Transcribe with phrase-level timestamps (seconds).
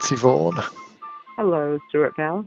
[0.00, 0.64] Betsey Vaughan.
[1.36, 2.46] Hello, Stuart Bell.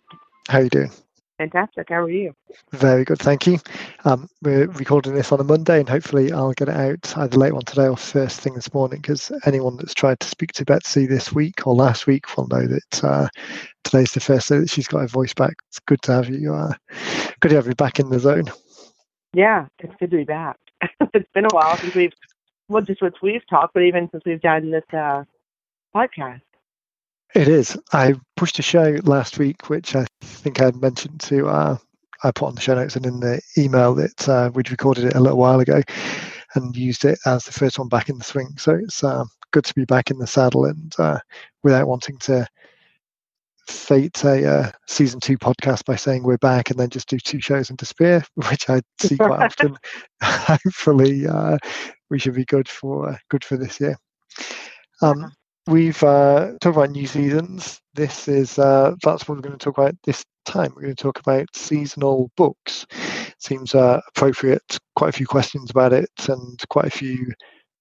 [0.50, 0.90] How are you doing?
[1.38, 1.90] Fantastic.
[1.90, 2.34] How are you?
[2.72, 3.60] Very good, thank you.
[4.06, 7.54] Um, we're recording this on a Monday, and hopefully, I'll get it out either late
[7.54, 9.02] on today or first thing this morning.
[9.02, 12.66] Because anyone that's tried to speak to Betsey this week or last week will know
[12.66, 13.28] that uh,
[13.84, 15.54] today's the first day that she's got her voice back.
[15.70, 16.56] It's good to have you.
[16.56, 16.74] Uh,
[17.40, 18.46] good to have you back in the zone.
[19.36, 20.58] Yeah, it's good to be back.
[21.14, 22.14] it's been a while since we've,
[22.68, 25.24] well, just since we've talked, but even since we've done this uh,
[25.96, 26.42] podcast.
[27.36, 27.78] It is.
[27.92, 31.48] I pushed a show last week, which I think I had mentioned to.
[31.48, 31.78] Uh,
[32.24, 35.16] I put on the show notes and in the email that uh, we'd recorded it
[35.16, 35.82] a little while ago,
[36.56, 38.50] and used it as the first one back in the swing.
[38.58, 41.20] So it's uh, good to be back in the saddle and uh,
[41.64, 42.48] without wanting to
[43.68, 47.42] fate a uh, season two podcast by saying we're back and then just do two
[47.42, 49.78] shows and disappear, which I see quite often.
[50.22, 51.58] Hopefully, uh,
[52.10, 53.98] we should be good for good for this year.
[55.02, 55.32] Um,
[55.68, 57.80] We've uh, talked about new seasons.
[57.94, 60.74] This is uh, that's what we're going to talk about this time.
[60.76, 62.86] We're going to talk about seasonal books.
[63.40, 64.78] Seems uh, appropriate.
[64.98, 67.32] Quite a few questions about it, and quite a few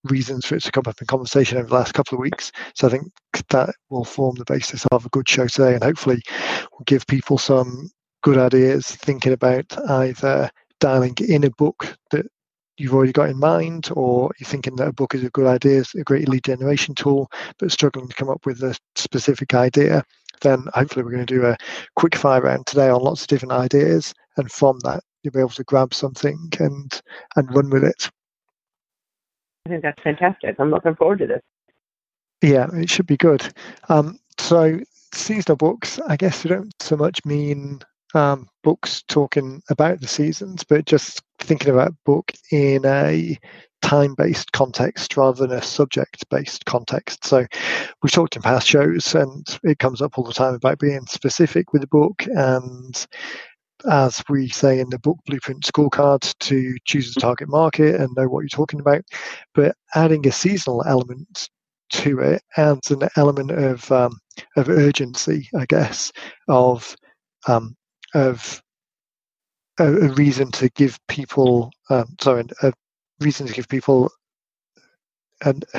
[0.04, 2.52] reasons for it to come up in conversation over the last couple of weeks.
[2.76, 3.04] So I think
[3.50, 6.22] that will form the basis of a good show today, and hopefully
[6.72, 7.90] will give people some
[8.22, 12.26] good ideas thinking about either dialing in a book that
[12.78, 15.80] you've already got in mind, or you're thinking that a book is a good idea,
[15.80, 20.02] it's a great lead generation tool, but struggling to come up with a specific idea,
[20.40, 21.56] then hopefully we're going to do a
[21.96, 25.50] quick fire round today on lots of different ideas, and from that you'll be able
[25.50, 27.00] to grab something and
[27.36, 28.10] and run with it.
[29.66, 30.56] I think that's fantastic.
[30.58, 31.42] I'm looking forward to this.
[32.42, 33.54] Yeah, it should be good.
[33.88, 34.80] Um, so
[35.14, 37.80] seasonal books, I guess, they don't so much mean
[38.14, 43.38] um, books talking about the seasons, but just thinking about book in a
[43.82, 47.24] time-based context rather than a subject-based context.
[47.24, 47.44] So
[48.02, 51.72] we've talked in past shows, and it comes up all the time about being specific
[51.72, 53.06] with the book and
[53.90, 58.28] as we say in the book blueprint scorecard to choose a target market and know
[58.28, 59.02] what you're talking about
[59.54, 61.48] but adding a seasonal element
[61.90, 64.18] to it adds an element of um,
[64.56, 66.12] of urgency i guess
[66.48, 66.96] of
[67.48, 67.76] um,
[68.14, 68.62] of
[69.78, 72.72] a, a reason to give people um, sorry a
[73.20, 74.10] reason to give people
[75.44, 75.64] and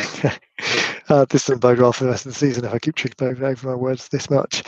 [1.10, 3.44] uh, this doesn't bode well for the rest of the season if I keep tripping
[3.44, 4.64] over, my words this much.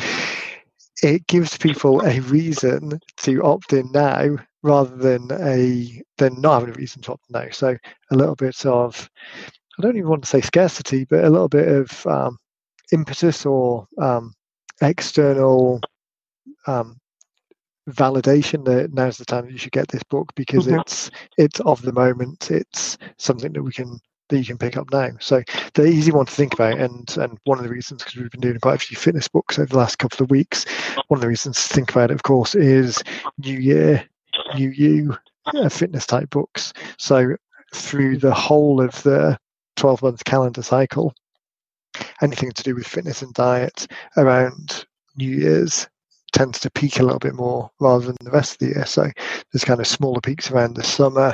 [1.04, 6.76] It gives people a reason to opt in now rather than a than not having
[6.76, 7.50] a reason to opt in now.
[7.52, 7.78] So
[8.12, 9.10] a little bit of
[9.78, 12.38] I don't even want to say scarcity, but a little bit of um,
[12.94, 14.34] impetus or um,
[14.82, 15.82] external
[16.66, 16.98] um,
[17.90, 20.80] validation that now's the time that you should get this book because mm-hmm.
[20.80, 22.52] it's it's of the moment.
[22.52, 25.12] It's something that we can that you can pick up now.
[25.20, 25.44] So
[25.76, 28.42] the easy one to think about and and one of the reasons because we've been
[28.42, 30.66] doing quite a few fitness books over the last couple of weeks
[31.08, 33.04] one of the reasons to think about it of course is
[33.38, 34.04] new year
[34.56, 35.16] new you
[35.48, 36.74] uh, fitness type books.
[36.98, 37.36] So
[37.74, 39.38] through the whole of the
[39.76, 41.14] 12 month calendar cycle
[42.22, 44.86] anything to do with fitness and diet around
[45.18, 45.88] new year's
[46.36, 48.86] tends to peak a little bit more rather than the rest of the year.
[48.86, 49.10] So
[49.52, 51.34] there's kind of smaller peaks around the summer,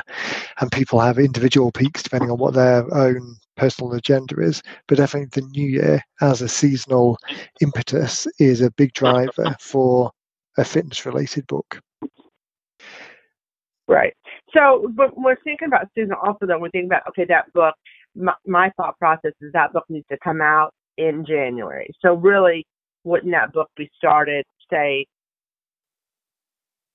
[0.60, 4.62] and people have individual peaks depending on what their own personal agenda is.
[4.86, 7.18] But definitely the new year as a seasonal
[7.60, 10.12] impetus is a big driver for
[10.56, 11.80] a fitness related book.
[13.88, 14.14] Right.
[14.54, 17.74] So, but we're thinking about seasonal also, though, we're thinking about, okay, that book,
[18.14, 21.90] my, my thought process is that book needs to come out in January.
[22.00, 22.64] So, really,
[23.04, 25.06] wouldn't that book be started say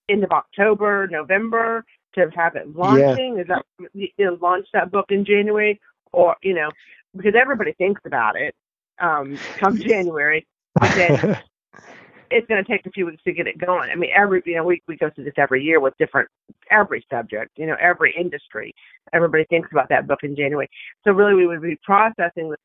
[0.10, 1.86] end of October, November
[2.16, 3.36] to have it launching?
[3.36, 3.42] Yeah.
[3.42, 5.80] Is that you know, launch that book in January,
[6.12, 6.70] or you know,
[7.16, 8.56] because everybody thinks about it
[9.00, 10.46] um, come January,
[10.82, 11.40] then
[12.32, 13.90] it's going to take a few weeks to get it going.
[13.90, 16.30] I mean, every you know we we go through this every year with different
[16.70, 18.74] every subject, you know, every industry.
[19.14, 20.70] Everybody thinks about that book in January.
[21.04, 22.58] So really, we would be processing the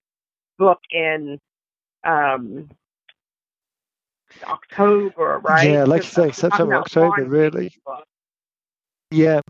[0.58, 1.38] book in
[2.04, 2.68] um,
[4.44, 5.70] October, right?
[5.70, 7.74] Yeah, like you say, September, October, really.
[9.10, 9.40] Yeah,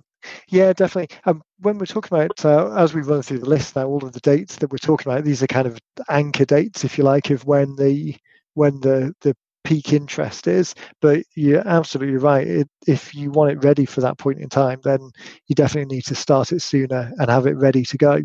[0.48, 1.16] yeah, definitely.
[1.24, 4.12] Um, when we're talking about, uh, as we run through the list now, all of
[4.12, 7.30] the dates that we're talking about, these are kind of anchor dates, if you like,
[7.30, 8.16] of when the
[8.54, 10.74] when the the peak interest is.
[11.00, 12.46] But you're absolutely right.
[12.46, 15.10] It, if you want it ready for that point in time, then
[15.46, 18.20] you definitely need to start it sooner and have it ready to go.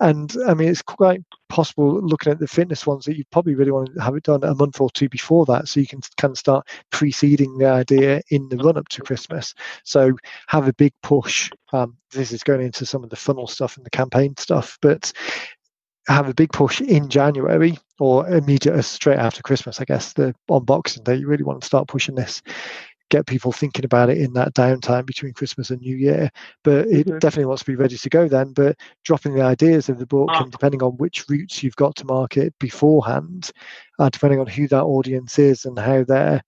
[0.00, 3.70] And I mean, it's quite possible looking at the fitness ones that you probably really
[3.70, 6.32] want to have it done a month or two before that, so you can kind
[6.32, 9.54] of start preceding the idea in the run up to Christmas.
[9.84, 10.16] So
[10.48, 11.50] have a big push.
[11.72, 15.12] Um, this is going into some of the funnel stuff and the campaign stuff, but
[16.08, 20.64] have a big push in January or immediate straight after Christmas, I guess, the on
[20.64, 21.16] Boxing Day.
[21.16, 22.42] You really want to start pushing this,
[23.10, 26.30] get people thinking about it in that downtime between Christmas and New Year.
[26.64, 27.18] But it mm-hmm.
[27.18, 28.52] definitely wants to be ready to go then.
[28.52, 32.04] But dropping the ideas of the book and depending on which routes you've got to
[32.04, 33.50] market beforehand,
[33.98, 36.42] uh, depending on who that audience is and how they're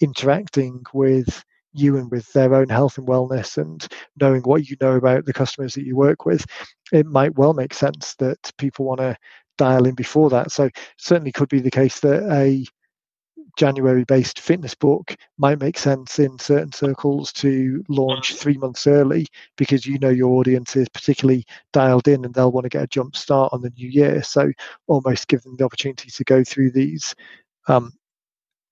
[0.00, 1.44] interacting with
[1.78, 3.86] you and with their own health and wellness and
[4.20, 6.44] knowing what you know about the customers that you work with,
[6.92, 9.16] it might well make sense that people want to
[9.56, 10.52] dial in before that.
[10.52, 12.64] So certainly could be the case that a
[13.58, 19.26] January based fitness book might make sense in certain circles to launch three months early
[19.56, 22.88] because you know your audience is particularly dialed in and they'll want to get a
[22.88, 24.22] jump start on the new year.
[24.22, 24.52] So
[24.86, 27.14] almost give them the opportunity to go through these
[27.66, 27.92] um,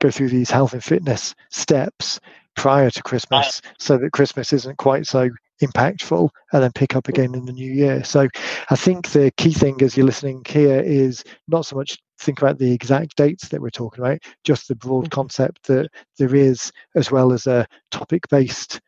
[0.00, 2.20] go through these health and fitness steps
[2.56, 5.30] prior to Christmas so that Christmas isn't quite so
[5.62, 8.04] impactful and then pick up again in the new year.
[8.04, 8.28] So
[8.70, 12.58] I think the key thing as you're listening here is not so much think about
[12.58, 15.20] the exact dates that we're talking about, just the broad mm-hmm.
[15.20, 18.80] concept that there is, as well as a topic based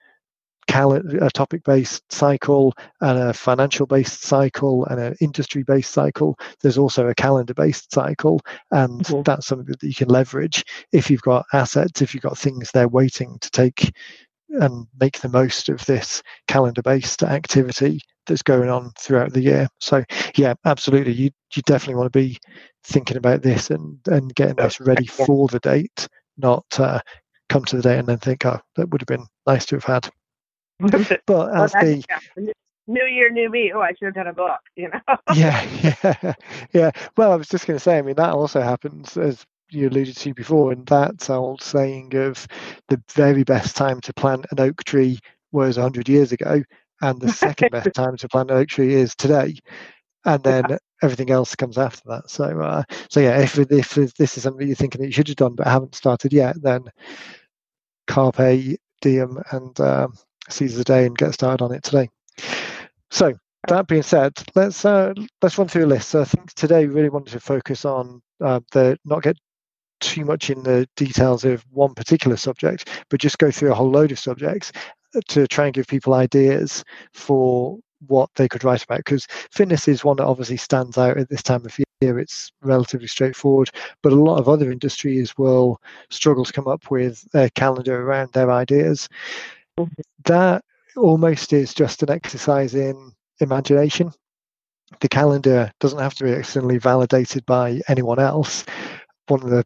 [0.69, 6.39] a topic based cycle and a financial based cycle and an industry based cycle.
[6.61, 9.23] There's also a calendar based cycle, and mm-hmm.
[9.23, 12.89] that's something that you can leverage if you've got assets, if you've got things there
[12.89, 13.93] waiting to take
[14.51, 19.69] and make the most of this calendar based activity that's going on throughout the year.
[19.81, 20.05] So
[20.37, 21.13] yeah, absolutely.
[21.13, 22.39] You you definitely want to be
[22.85, 27.01] thinking about this and, and getting this ready for the date, not uh,
[27.49, 29.85] come to the date and then think, oh, that would have been nice to have
[29.85, 30.11] had.
[31.27, 32.53] but as well, the yeah.
[32.87, 33.71] New Year, new me.
[33.75, 34.61] Oh, I should have done a book.
[34.77, 35.17] You know.
[35.35, 36.35] yeah, yeah,
[36.73, 36.91] yeah.
[37.17, 37.99] Well, I was just going to say.
[37.99, 42.47] I mean, that also happens as you alluded to before, and that old saying of
[42.89, 45.19] the very best time to plant an oak tree
[45.53, 46.63] was hundred years ago,
[47.03, 49.59] and the second best time to plant an oak tree is today,
[50.25, 50.79] and then yeah.
[51.03, 52.31] everything else comes after that.
[52.31, 55.29] So, uh, so yeah, if, if if this is something you're thinking that you should
[55.29, 56.85] have done but haven't started yet, then
[58.07, 60.15] carpe diem and um,
[60.49, 62.09] seize the day and get started on it today.
[63.11, 63.35] So
[63.69, 66.11] that being said, let's uh, let's run through a list.
[66.11, 69.37] So I think today we really wanted to focus on uh, the not get
[70.01, 73.91] too much in the details of one particular subject, but just go through a whole
[73.91, 74.73] load of subjects
[75.29, 78.99] to try and give people ideas for what they could write about.
[78.99, 82.19] Because fitness is one that obviously stands out at this time of year.
[82.19, 83.71] It's relatively straightforward,
[84.03, 85.81] but a lot of other industries will
[86.11, 89.09] struggle to come up with a calendar around their ideas
[90.25, 90.65] that
[90.97, 94.13] almost is just an exercise in imagination.
[95.01, 98.65] The calendar doesn't have to be externally validated by anyone else.
[99.29, 99.65] One of the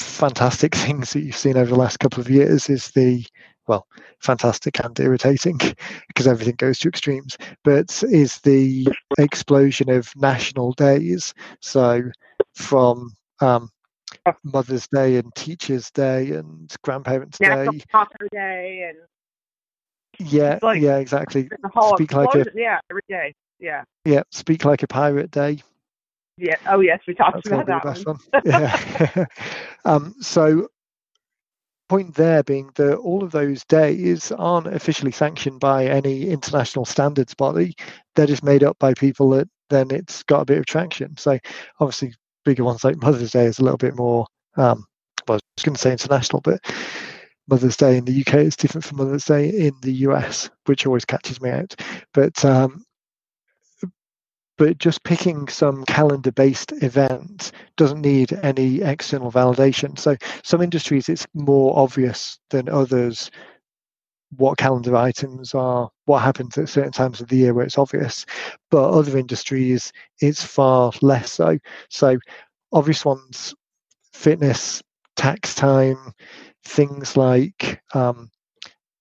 [0.00, 3.24] fantastic things that you've seen over the last couple of years is the
[3.68, 3.86] well,
[4.20, 5.58] fantastic and irritating
[6.06, 8.86] because everything goes to extremes, but is the
[9.18, 11.34] explosion of national days.
[11.60, 12.02] So
[12.54, 13.68] from um,
[14.44, 17.82] Mother's Day and Teachers' Day and Grandparents' National Day,
[18.32, 18.98] Day and
[20.18, 21.48] yeah, like, yeah, exactly.
[21.94, 23.34] Speak like a yeah every day.
[23.58, 23.84] Yeah.
[24.04, 25.62] Yeah, speak like a pirate day.
[26.38, 26.56] Yeah.
[26.66, 28.18] Oh yes, we talked That's about that one.
[28.30, 28.42] one.
[28.44, 29.24] yeah.
[29.84, 30.68] um, so
[31.88, 37.34] point there being that all of those days aren't officially sanctioned by any international standards
[37.34, 37.74] body.
[38.14, 41.16] They're just made up by people that then it's got a bit of traction.
[41.16, 41.38] So
[41.80, 44.84] obviously bigger ones like Mother's Day is a little bit more um,
[45.28, 46.60] well, I was going to say international, but
[47.48, 51.04] Mother's Day in the UK is different from Mother's Day in the US, which always
[51.04, 51.74] catches me out.
[52.12, 52.84] But um,
[54.58, 59.98] but just picking some calendar based event doesn't need any external validation.
[59.98, 63.30] So some industries it's more obvious than others
[64.36, 68.26] what calendar items are, what happens at certain times of the year where it's obvious.
[68.70, 71.58] But other industries it's far less so.
[71.90, 72.18] So
[72.72, 73.54] obvious ones,
[74.12, 74.82] fitness,
[75.16, 76.12] tax time,
[76.66, 78.30] things like um,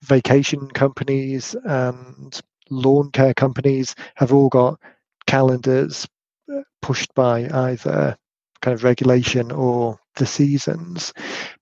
[0.04, 4.80] vacation companies and lawn care companies have all got
[5.28, 6.08] calendars
[6.54, 8.16] uh, pushed by either
[8.62, 11.14] kind of regulation or the seasons.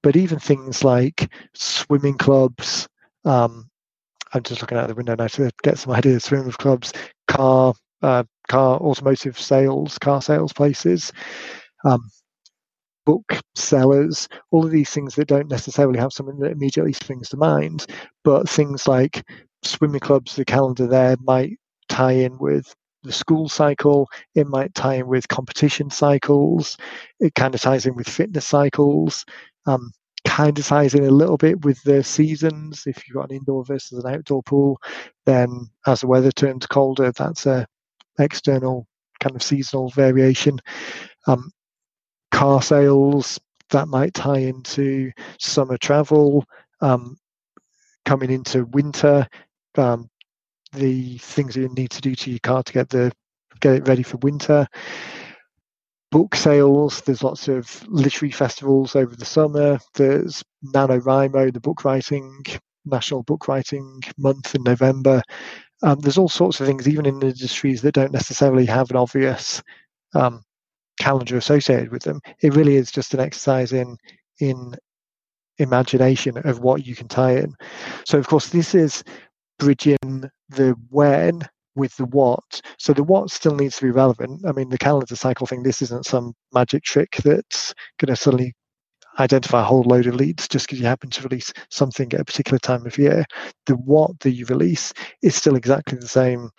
[0.02, 2.88] But even things like swimming clubs,
[3.26, 3.70] um,
[4.34, 6.26] I'm just looking out the window now to get some ideas.
[6.26, 6.94] Swimming clubs,
[7.28, 11.12] car, uh, car, automotive sales, car sales places,
[11.86, 12.10] um,
[13.06, 17.38] book sellers, all of these things that don't necessarily have something that immediately springs to
[17.38, 17.86] mind,
[18.24, 19.24] but things like
[19.64, 21.58] swimming clubs, the calendar there might
[21.90, 26.78] tie in with the school cycle, it might tie in with competition cycles,
[27.20, 29.26] it kind of ties in with fitness cycles.
[29.66, 29.92] Um,
[30.26, 32.84] kind of ties in a little bit with the seasons.
[32.88, 34.80] If you've got an indoor versus an outdoor pool,
[35.26, 37.68] then as the weather turns colder, that's a
[38.20, 38.88] external
[39.20, 40.60] kind of seasonal variation.
[41.28, 41.52] Um,
[42.44, 45.10] car sales that might tie into
[45.40, 46.44] summer travel,
[46.82, 47.16] um,
[48.04, 49.26] coming into winter,
[49.78, 50.10] um,
[50.74, 53.14] the things that you need to do to your car to get the
[53.62, 54.68] get it ready for winter.
[56.12, 57.00] Book sales.
[57.00, 59.80] There's lots of literary festivals over the summer.
[59.94, 62.44] There's NaNoWriMo, the book writing
[62.84, 65.22] National Book Writing Month in November.
[65.82, 69.64] Um, there's all sorts of things, even in industries that don't necessarily have an obvious
[70.14, 70.44] um,
[71.00, 72.20] calendar associated with them.
[72.42, 73.98] It really is just an exercise in
[74.40, 74.76] in
[75.60, 77.54] imagination of what you can tie in.
[78.06, 79.04] So, of course, this is
[79.60, 81.42] bridging the when
[81.76, 82.62] with the what.
[82.78, 84.46] So the what still needs to be relevant.
[84.48, 88.54] I mean, the calendar cycle thing, this isn't some magic trick that's going to suddenly
[89.20, 92.26] identify a whole load of leads just because you happen to release something at a
[92.26, 93.26] particular time of year.
[93.66, 96.50] The what that you release is still exactly the same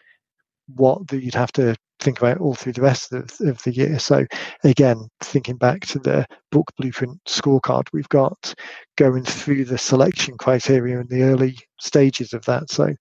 [0.74, 3.98] what that you'd have to think about all through the rest of, of the year.
[3.98, 4.26] So
[4.62, 8.54] again, thinking back to the book blueprint scorecard we've got,
[8.96, 12.70] going through the selection criteria in the early stages of that.
[12.70, 12.94] So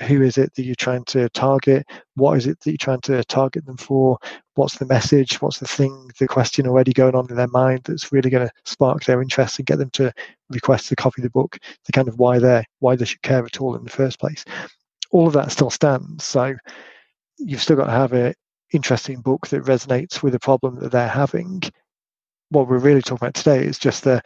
[0.00, 1.84] who is it that you're trying to target?
[2.14, 4.18] What is it that you're trying to target them for?
[4.54, 5.40] What's the message?
[5.42, 8.52] What's the thing, the question already going on in their mind that's really going to
[8.64, 10.12] spark their interest and get them to
[10.48, 11.58] request a copy of the book?
[11.84, 14.44] The kind of why they why they should care at all in the first place.
[15.10, 16.24] All of that still stands.
[16.24, 16.54] So
[17.40, 18.34] you've still got to have an
[18.72, 21.62] interesting book that resonates with the problem that they're having.
[22.50, 24.22] What we're really talking about today is just the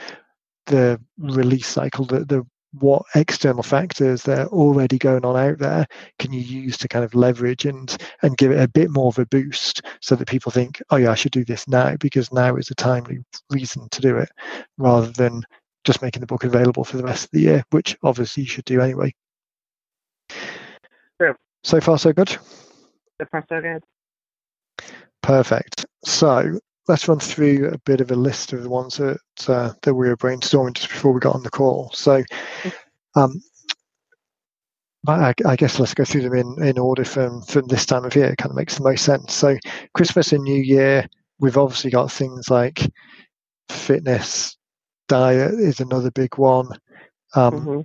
[0.66, 2.46] the release cycle, the, the
[2.80, 5.86] what external factors that are already going on out there
[6.18, 9.18] can you use to kind of leverage and and give it a bit more of
[9.18, 12.56] a boost so that people think oh yeah i should do this now because now
[12.56, 13.18] is a timely
[13.50, 14.28] reason to do it
[14.76, 15.42] rather than
[15.84, 18.64] just making the book available for the rest of the year which obviously you should
[18.64, 19.12] do anyway
[21.20, 21.36] True.
[21.62, 22.36] so far so good
[23.24, 23.82] so far so good
[25.22, 29.72] perfect so let's run through a bit of a list of the ones that uh,
[29.82, 31.90] that we were brainstorming just before we got on the call.
[31.94, 32.22] So,
[33.16, 33.40] um,
[35.06, 38.14] I, I, guess let's go through them in, in order from from this time of
[38.14, 38.26] year.
[38.26, 39.34] It kind of makes the most sense.
[39.34, 39.56] So,
[39.94, 41.06] Christmas and New Year,
[41.38, 42.90] we've obviously got things like
[43.68, 44.56] fitness,
[45.08, 46.68] diet is another big one.
[47.34, 47.84] Um,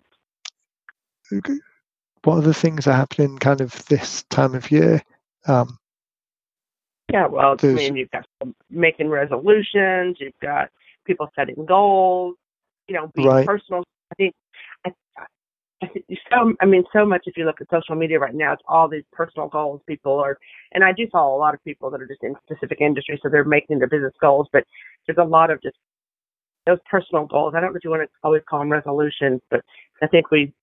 [1.31, 1.55] mm-hmm.
[2.24, 5.01] What other things are happening kind of this time of year?
[5.46, 5.77] Um,
[7.12, 8.25] yeah, well, I mean, you've got
[8.69, 10.69] making resolutions, you've got
[11.05, 12.36] people setting goals,
[12.88, 13.48] you know, being right.
[13.48, 13.84] personal.
[14.12, 14.36] I think,
[14.86, 14.91] I,
[15.81, 16.53] I think so.
[16.62, 17.24] I mean, so much.
[17.25, 19.81] If you look at social media right now, it's all these personal goals.
[19.88, 20.38] People are,
[20.74, 23.29] and I do follow a lot of people that are just in specific industries, so
[23.29, 24.48] they're making their business goals.
[24.53, 24.65] But
[25.08, 25.77] there's a lot of just
[26.67, 27.53] those personal goals.
[27.55, 29.62] I don't know if you want to always call them resolutions, but
[30.01, 30.53] I think we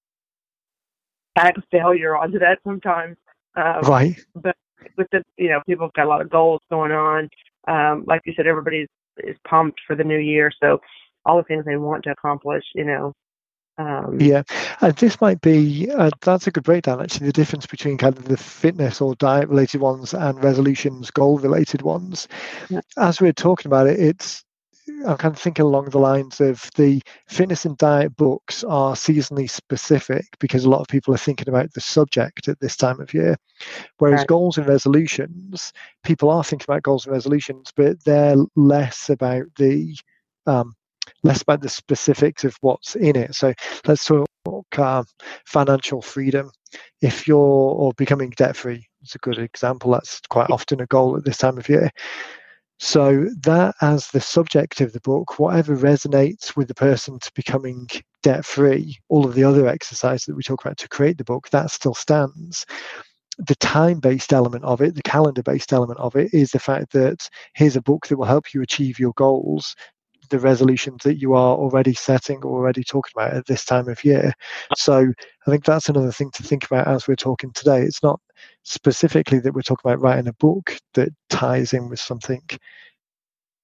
[1.37, 3.16] tag failure onto that sometimes.
[3.56, 4.16] Um, right.
[4.35, 4.54] But
[4.97, 7.28] with the you know people have got a lot of goals going on.
[7.68, 10.80] Um, like you said, everybody's is pumped for the new year, so
[11.25, 13.12] all the things they want to accomplish, you know.
[13.78, 14.42] Um, yeah,
[14.80, 17.02] and this might be uh, that's a good breakdown.
[17.02, 21.38] Actually, the difference between kind of the fitness or diet related ones and resolutions, goal
[21.38, 22.26] related ones.
[22.71, 22.80] Yeah.
[22.97, 24.46] As we're talking about it, it's
[25.05, 29.49] I'm kind of thinking along the lines of the fitness and diet books are seasonally
[29.50, 33.12] specific because a lot of people are thinking about the subject at this time of
[33.12, 33.37] year.
[33.99, 34.26] Whereas right.
[34.26, 35.73] goals and resolutions,
[36.05, 39.97] people are thinking about goals and resolutions, but they're less about the
[40.47, 40.75] um,
[41.23, 43.35] less about the specifics of what's in it.
[43.35, 43.53] So
[43.87, 44.29] let's talk
[44.79, 45.05] uh,
[45.45, 46.50] financial freedom.
[47.00, 49.93] If you're or becoming debt free, it's a good example.
[49.93, 51.91] That's quite often a goal at this time of year.
[52.78, 57.88] So, that as the subject of the book, whatever resonates with the person to becoming
[58.23, 61.49] debt free, all of the other exercises that we talk about to create the book,
[61.50, 62.66] that still stands.
[63.38, 66.92] The time based element of it, the calendar based element of it, is the fact
[66.92, 69.75] that here's a book that will help you achieve your goals,
[70.28, 74.04] the resolutions that you are already setting or already talking about at this time of
[74.04, 74.33] year.
[74.76, 75.12] So,
[75.47, 77.83] I think that's another thing to think about as we're talking today.
[77.83, 78.21] It's not
[78.62, 82.43] specifically that we're talking about writing a book that ties in with something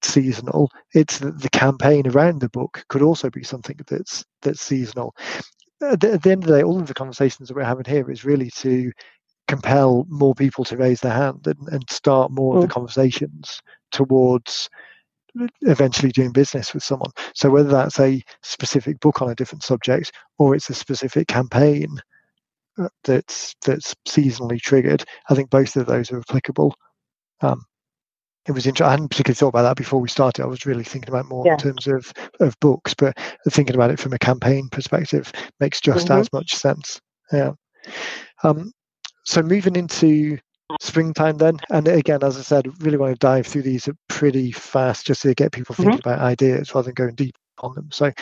[0.05, 5.15] seasonal it's that the campaign around the book could also be something that's that's seasonal
[5.81, 7.85] at the, at the end of the day all of the conversations that we're having
[7.85, 8.91] here is really to
[9.49, 12.57] compel more people to raise their hand and, and start more mm.
[12.57, 13.61] of the conversations
[13.91, 14.69] towards
[15.63, 20.13] eventually doing business with someone so whether that's a specific book on a different subject
[20.39, 21.89] or it's a specific campaign
[23.05, 25.05] that's that's seasonally triggered.
[25.29, 26.75] I think both of those are applicable.
[27.41, 27.65] Um,
[28.47, 28.89] it was interesting.
[28.89, 30.43] I hadn't particularly thought about that before we started.
[30.43, 31.53] I was really thinking about more yeah.
[31.53, 33.17] in terms of of books, but
[33.49, 36.21] thinking about it from a campaign perspective makes just mm-hmm.
[36.21, 37.01] as much sense.
[37.33, 37.53] Yeah.
[38.43, 38.73] Um,
[39.25, 40.39] so moving into
[40.81, 41.59] springtime then.
[41.71, 45.35] And again, as I said, really want to dive through these pretty fast just to
[45.35, 46.09] get people thinking mm-hmm.
[46.09, 47.89] about ideas rather than going deep on them.
[47.93, 48.13] So,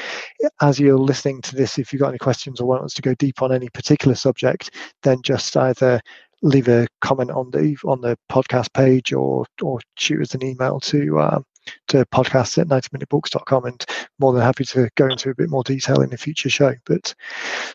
[0.60, 3.14] as you're listening to this, if you've got any questions or want us to go
[3.14, 4.70] deep on any particular subject,
[5.02, 6.00] then just either
[6.42, 10.80] leave a comment on the on the podcast page or or shoot us an email
[10.80, 11.40] to uh,
[11.88, 13.84] to podcasts at 90minutebooks.com and
[14.18, 16.74] more than happy to go into a bit more detail in a future show.
[16.86, 17.14] But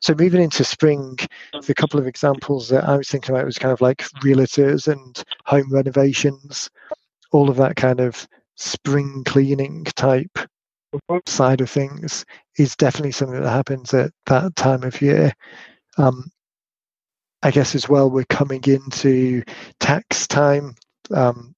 [0.01, 1.17] so moving into spring,
[1.65, 5.23] the couple of examples that I was thinking about was kind of like realtors and
[5.45, 6.69] home renovations,
[7.31, 10.37] all of that kind of spring cleaning type.
[11.27, 12.25] Side of things
[12.57, 15.33] is definitely something that happens at that time of year.
[15.97, 16.29] Um,
[17.43, 19.43] I guess as well, we're coming into
[19.79, 20.75] tax time.
[21.11, 21.55] Um,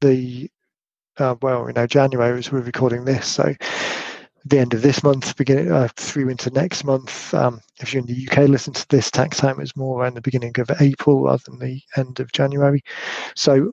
[0.00, 0.50] the
[1.18, 3.54] uh, well, you know, January as we're recording this, so
[4.44, 7.34] the end of this month, beginning uh, through into next month.
[7.34, 10.20] Um, if you're in the UK, listen to this tax time is more around the
[10.20, 12.82] beginning of April rather than the end of January.
[13.34, 13.72] So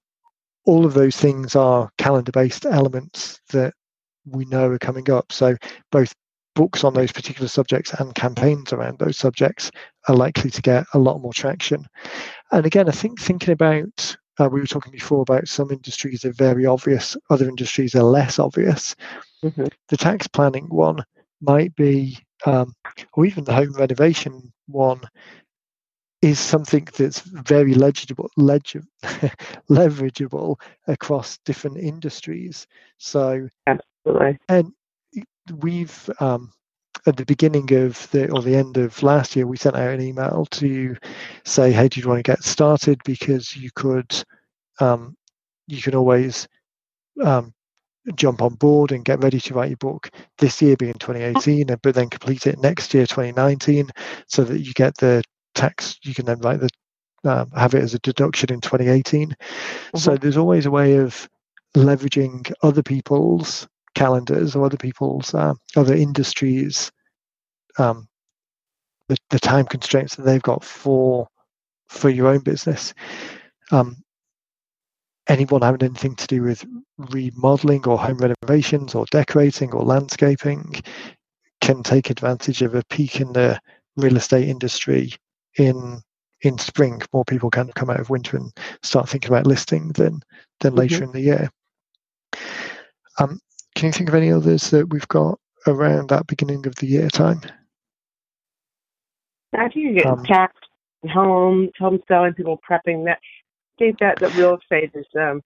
[0.65, 3.74] all of those things are calendar-based elements that
[4.25, 5.32] we know are coming up.
[5.32, 5.56] So
[5.92, 6.13] both
[6.56, 9.72] books on those particular subjects and campaigns around those subjects
[10.08, 11.86] are likely to get a lot more traction.
[12.51, 16.34] And again, I think thinking about uh, we were talking before about some industries are
[16.34, 18.96] very obvious, other industries are less obvious.
[19.44, 19.65] Mm-hmm.
[19.89, 21.03] The tax planning one
[21.42, 22.74] might be, um,
[23.13, 25.01] or even the home renovation one,
[26.22, 28.82] is something that's very legible, leg-
[29.70, 30.56] leverageable
[30.88, 32.65] across different industries.
[32.98, 33.50] So,
[34.05, 34.74] absolutely, and
[35.60, 36.51] we've um,
[37.05, 40.01] at the beginning of the or the end of last year, we sent out an
[40.01, 40.95] email to
[41.45, 44.24] say, "Hey, do you want to get started?" Because you could,
[44.79, 45.15] um,
[45.67, 46.48] you can always
[47.22, 47.53] um,
[48.15, 51.95] jump on board and get ready to write your book this year, being 2018, but
[51.95, 53.89] then complete it next year, 2019,
[54.27, 55.24] so that you get the
[55.55, 55.98] tax.
[56.03, 56.69] You can then write the
[57.25, 59.29] um, have it as a deduction in 2018.
[59.29, 59.98] Mm-hmm.
[59.98, 61.27] So there's always a way of
[61.75, 66.92] leveraging other people's calendars or other people's uh, other industries
[67.77, 68.08] um,
[69.08, 71.27] the, the time constraints that they've got for
[71.88, 72.94] for your own business.
[73.72, 73.98] Um,
[75.27, 76.66] anyone having anything to do with
[76.98, 80.82] remodeling or home renovations or decorating or landscaping
[81.62, 83.60] can take advantage of a peak in the
[83.96, 85.14] real estate industry
[85.58, 86.01] in
[86.42, 87.01] in spring.
[87.14, 88.51] More people can come out of winter and
[88.82, 90.22] start thinking about listing than
[90.60, 90.79] than mm-hmm.
[90.79, 91.50] later in the year.
[93.20, 93.40] Um,
[93.75, 97.09] can you think of any others that we've got around that beginning of the year
[97.09, 97.42] time?
[99.53, 100.53] I think you get um, tax,
[101.12, 103.05] home, home selling, people prepping.
[103.05, 105.42] That I think that the real estate is, um,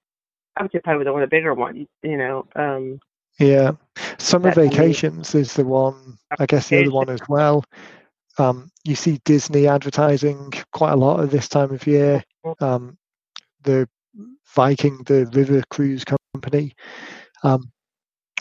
[0.55, 1.87] I would say probably the one of the bigger ones.
[2.03, 2.47] You know.
[2.55, 2.99] Um,
[3.39, 3.73] yeah,
[4.17, 6.17] summer vacations is the one.
[6.39, 7.63] I guess the other one as well.
[8.39, 12.23] Um, you see Disney advertising quite a lot at this time of year.
[12.45, 12.63] Mm-hmm.
[12.63, 12.97] Um,
[13.63, 13.89] the
[14.55, 16.73] Viking, the river cruise company,
[17.43, 17.71] um,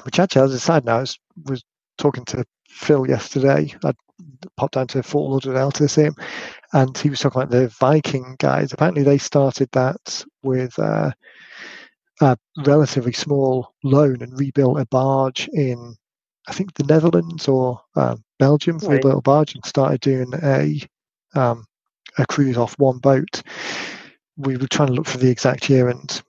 [0.02, 1.64] which actually, as a side note, I was, was
[1.98, 3.74] talking to Phil yesterday.
[3.84, 3.92] I
[4.56, 6.14] popped down to Fort Lauderdale to see him,
[6.72, 8.72] and he was talking about the Viking guys.
[8.72, 11.10] Apparently, they started that with uh,
[12.20, 15.96] a relatively small loan and rebuilt a barge in,
[16.48, 18.78] I think, the Netherlands or uh, Belgium.
[18.78, 18.96] Right.
[18.96, 20.80] Rebuilt a barge and started doing a
[21.34, 21.64] um,
[22.18, 23.42] a cruise off one boat.
[24.36, 26.22] We were trying to look for the exact year, and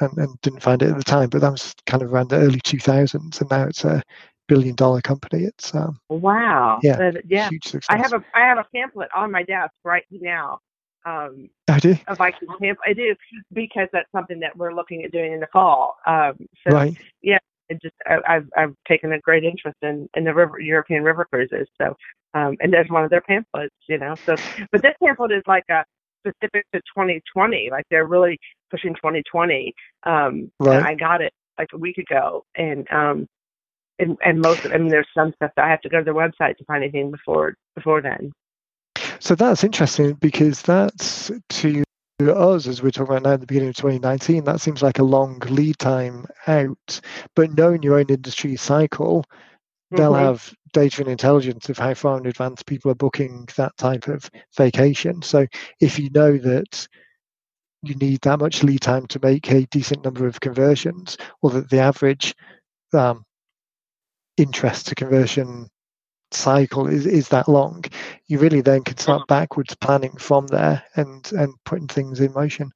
[0.00, 2.36] and, and didn't find it at the time, but that was kind of around the
[2.36, 4.02] early 2000s, and now it's a
[4.48, 5.44] billion dollar company.
[5.44, 7.50] It's um, wow, yeah, uh, yeah.
[7.88, 10.58] I have a I have a pamphlet on my desk right now.
[11.06, 11.96] Um, I do.
[12.08, 12.78] A Viking pamphlet.
[12.86, 13.14] I do
[13.52, 15.96] because that's something that we're looking at doing in the fall.
[16.06, 16.34] Um,
[16.66, 16.96] so right.
[17.22, 21.02] yeah, it just I, have I've taken a great interest in in the river European
[21.02, 21.68] river cruises.
[21.80, 21.94] So
[22.34, 24.14] um, and there's one of their pamphlets, you know.
[24.26, 24.36] So
[24.72, 25.84] but this pamphlet is like a
[26.26, 27.68] specific to 2020.
[27.70, 28.38] Like they're really
[28.74, 29.74] pushing 2020.
[30.04, 30.82] Um, right.
[30.82, 33.26] I got it like a week ago, and um,
[33.98, 34.64] and and most.
[34.64, 36.64] Of, I mean, there's some stuff that I have to go to their website to
[36.64, 38.32] find anything before before then.
[39.20, 41.84] So that's interesting because that's to
[42.20, 45.04] us, as we're talking about now at the beginning of 2019, that seems like a
[45.04, 47.00] long lead time out.
[47.34, 49.24] But knowing your own industry cycle,
[49.90, 50.24] they'll mm-hmm.
[50.24, 54.30] have data and intelligence of how far in advance people are booking that type of
[54.56, 55.22] vacation.
[55.22, 55.46] So
[55.80, 56.86] if you know that
[57.86, 61.70] you need that much lead time to make a decent number of conversions, or that
[61.70, 62.34] the average
[62.92, 63.24] um,
[64.36, 65.68] interest to conversion
[66.30, 67.84] cycle is, is that long,
[68.26, 72.70] you really then can start backwards planning from there and and putting things in motion.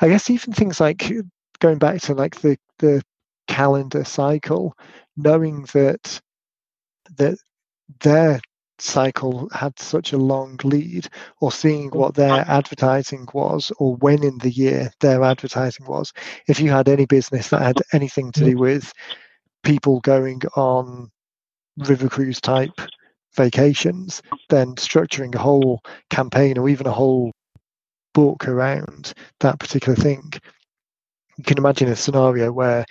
[0.00, 1.12] I guess even things like
[1.58, 3.02] going back to like the the
[3.48, 4.76] calendar cycle,
[5.16, 6.20] knowing that
[7.16, 7.38] that
[8.00, 8.40] their
[8.82, 11.08] cycle had such a long lead
[11.40, 16.12] or seeing what their advertising was or when in the year their advertising was.
[16.48, 18.50] If you had any business that had anything to mm-hmm.
[18.50, 18.92] do with
[19.62, 21.10] people going on
[21.78, 22.80] river cruise type
[23.34, 27.32] vacations then structuring a whole campaign or even a whole
[28.12, 30.30] book around that particular thing
[31.36, 32.84] you can imagine a scenario where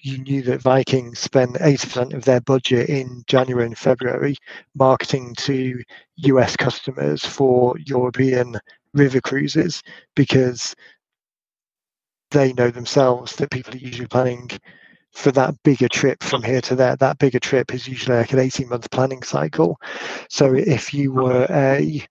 [0.00, 4.36] you knew that Vikings spend 80% of their budget in January and February
[4.74, 5.82] marketing to
[6.16, 8.56] US customers for European
[8.92, 9.82] river cruises
[10.14, 10.74] because
[12.30, 14.50] they know themselves that people are usually planning
[15.12, 16.96] for that bigger trip from here to there.
[16.96, 19.80] That bigger trip is usually like an 18 month planning cycle.
[20.28, 22.04] So if you were a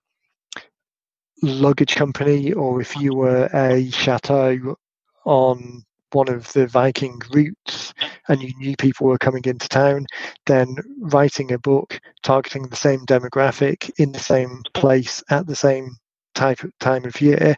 [1.41, 4.77] luggage company or if you were a chateau
[5.25, 5.83] on
[6.13, 7.93] one of the Viking routes
[8.27, 10.05] and you knew people were coming into town,
[10.45, 15.95] then writing a book targeting the same demographic in the same place at the same
[16.35, 17.55] type of time of year,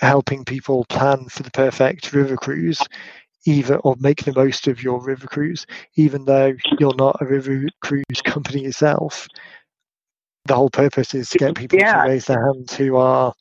[0.00, 2.80] helping people plan for the perfect river cruise,
[3.46, 7.66] either or make the most of your river cruise, even though you're not a river
[7.82, 9.26] cruise company yourself.
[10.46, 12.04] The whole purpose is to get people yeah.
[12.04, 13.34] to raise their hands who are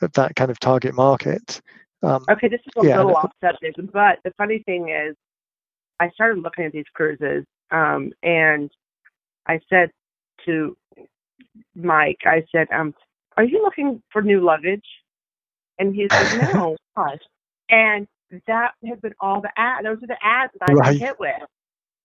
[0.00, 1.60] that kind of target market.
[2.02, 5.14] Um, okay, this is a yeah, little off subject, but the funny thing is,
[5.98, 8.70] I started looking at these cruises, um, and
[9.46, 9.90] I said
[10.46, 10.76] to
[11.74, 12.94] Mike, I said, um,
[13.36, 14.86] "Are you looking for new luggage?"
[15.78, 17.18] And he said, "No, gosh."
[17.68, 18.06] And
[18.46, 19.84] that has been all the ads.
[19.84, 20.98] Those are the ads that I've right.
[20.98, 21.42] hit with.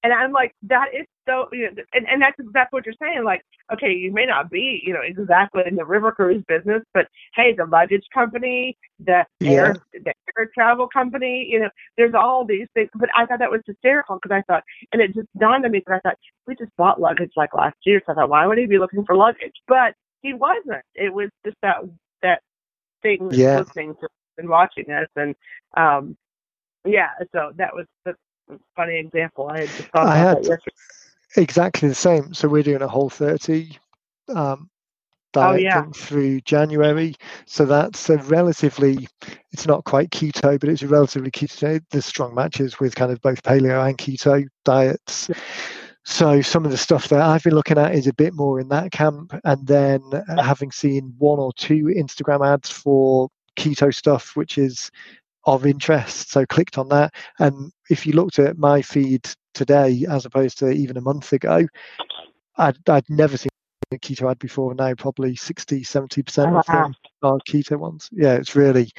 [0.06, 3.24] And I'm like, that is so, you know, and, and that's exactly what you're saying.
[3.24, 3.42] Like,
[3.74, 7.56] okay, you may not be, you know, exactly in the river cruise business, but hey,
[7.58, 9.52] the luggage company, the yeah.
[9.52, 12.92] air, the air travel company, you know, there's all these things.
[12.94, 15.80] But I thought that was hysterical because I thought, and it just dawned on me
[15.80, 18.60] because I thought we just bought luggage like last year, so I thought, why would
[18.60, 19.56] he be looking for luggage?
[19.68, 20.84] But he wasn't.
[20.94, 21.78] It was just that
[22.22, 22.44] that
[23.02, 23.58] thing yeah.
[23.58, 25.34] listening to and watching us, and
[25.76, 26.16] um,
[26.86, 27.10] yeah.
[27.32, 28.14] So that was the
[28.76, 29.50] funny example.
[29.50, 30.48] I had just thought I had
[31.38, 32.34] exactly the same.
[32.34, 33.78] So we're doing a Whole30
[34.34, 34.70] um,
[35.36, 35.86] oh, yeah.
[35.94, 37.16] through January.
[37.46, 39.08] So that's a relatively,
[39.52, 41.82] it's not quite keto, but it's a relatively keto.
[41.92, 45.30] There's strong matches with kind of both paleo and keto diets.
[45.30, 45.36] Yeah.
[46.08, 48.70] So some of the stuff that I've been looking at is a bit more in
[48.70, 50.02] that camp, and then
[50.38, 54.92] having seen one or two Instagram ads for keto stuff, which is
[55.46, 56.32] of interest.
[56.32, 57.14] So clicked on that.
[57.40, 61.68] And if you looked at my feed today, as opposed to even a month ago,
[62.58, 63.50] I'd, I'd never seen
[63.92, 64.74] a keto ad before.
[64.74, 68.10] Now probably 60, 70% oh, of them are keto ones.
[68.12, 68.92] Yeah, it's really,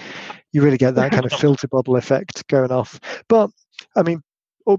[0.52, 3.00] you really get that kind of filter bubble effect going off.
[3.28, 3.50] But
[3.96, 4.22] I mean,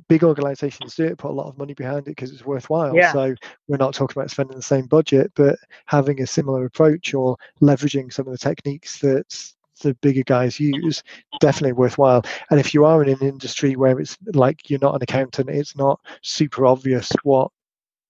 [0.10, 2.96] big organizations do it, put a lot of money behind it because it's worthwhile.
[2.96, 3.14] Yeah.
[3.14, 3.36] So
[3.68, 8.12] we're not talking about spending the same budget, but having a similar approach or leveraging
[8.12, 10.86] some of the techniques that the bigger guys mm-hmm.
[10.86, 11.04] use
[11.40, 12.24] definitely worthwhile.
[12.50, 15.76] And if you are in an industry where it's like you're not an accountant it's
[15.76, 17.52] not super obvious what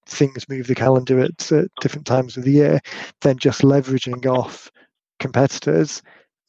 [0.06, 2.80] things move the calendar at, at different times of the year
[3.22, 4.72] then just leveraging off
[5.20, 6.02] competitors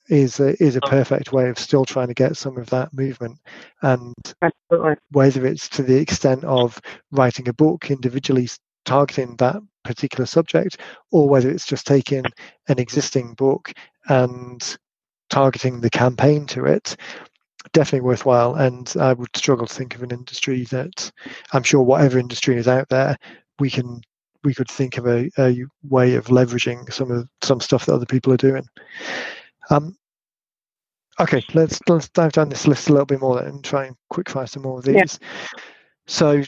[0.08, 0.88] is a, is a oh.
[0.88, 3.38] perfect way of still trying to get some of that movement.
[3.82, 4.96] And Absolutely.
[5.10, 8.48] whether it's to the extent of writing a book individually
[8.84, 10.78] targeting that particular subject
[11.12, 12.24] or whether it's just taking
[12.68, 13.72] an existing book
[14.08, 14.78] and
[15.30, 16.96] targeting the campaign to it,
[17.72, 18.54] definitely worthwhile.
[18.54, 21.10] And I would struggle to think of an industry that
[21.52, 23.16] I'm sure whatever industry is out there,
[23.58, 24.00] we can
[24.44, 28.06] we could think of a, a way of leveraging some of some stuff that other
[28.06, 28.64] people are doing.
[29.70, 29.96] Um,
[31.20, 34.30] okay, let's let's dive down this list a little bit more and try and quick
[34.30, 34.94] fire some more of these.
[34.94, 35.60] Yeah.
[36.06, 36.42] So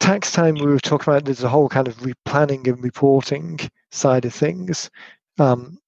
[0.00, 3.58] tax time we were talking about there's a whole kind of replanning and reporting
[3.90, 4.90] side of things.
[5.38, 5.78] Um,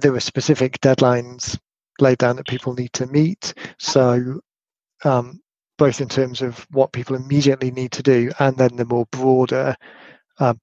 [0.00, 1.58] there were specific deadlines
[2.00, 3.54] laid down that people need to meet.
[3.78, 4.40] So,
[5.04, 5.40] um,
[5.78, 9.76] both in terms of what people immediately need to do, and then the more broader
[10.38, 10.54] uh,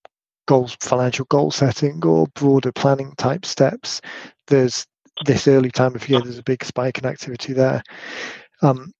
[0.47, 4.01] goals, financial goal setting, or broader planning type steps.
[4.47, 4.85] There's
[5.25, 6.21] this early time of year.
[6.21, 7.83] There's a big spike in activity there.
[8.61, 8.91] Um,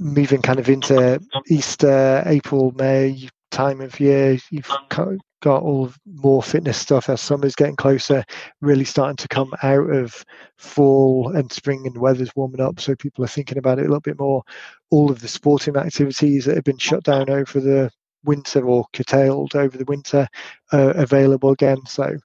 [0.00, 4.70] moving kind of into Easter, April, May time of year, you've
[5.42, 8.24] got all more fitness stuff as summer's getting closer,
[8.60, 10.24] really starting to come out of
[10.56, 12.80] fall and spring and weather's warming up.
[12.80, 14.42] So people are thinking about it a little bit more.
[14.90, 17.90] All of the sporting activities that have been shut down over the
[18.24, 20.28] winter or curtailed over the winter
[20.70, 21.84] are available again.
[21.86, 22.16] So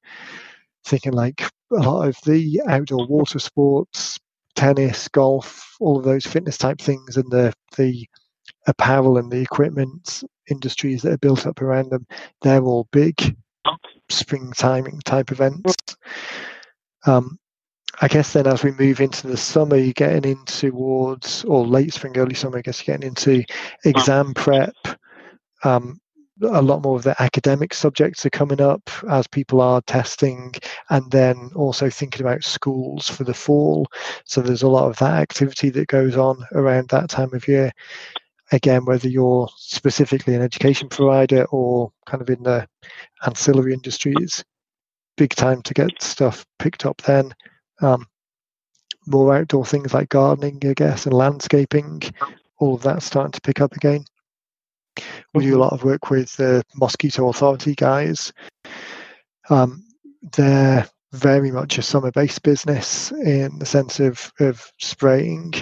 [0.86, 4.20] thinking like a lot of the outdoor water sports,
[4.56, 8.08] tennis, golf, all of those fitness type things and the the
[8.68, 12.06] apparel and the equipment industries that are built up around them,
[12.42, 13.36] they're all big.
[14.10, 15.76] spring timing type events.
[17.06, 17.38] Um,
[18.02, 21.94] I guess then as we move into the summer, you're getting in towards, or late
[21.94, 23.44] spring, early summer, I guess you're getting into
[23.86, 24.76] exam prep.
[25.64, 26.00] Um,
[26.44, 30.54] a lot more of the academic subjects are coming up as people are testing
[30.92, 33.88] and then also thinking about schools for the fall.
[34.26, 37.72] So there's a lot of that activity that goes on around that time of year.
[38.52, 42.68] Again, whether you're specifically an education provider or kind of in the
[43.26, 44.44] ancillary industries,
[45.18, 47.34] big time to get stuff picked up then.
[47.82, 48.06] Um,
[49.06, 52.02] more outdoor things like gardening, I guess, and landscaping,
[52.58, 54.06] all of that starting to pick up again.
[55.34, 55.62] We do a mm-hmm.
[55.62, 58.34] lot of work with the Mosquito Authority guys.
[59.50, 59.84] Um,
[60.36, 65.54] they're very much a summer based business in the sense of, of spraying.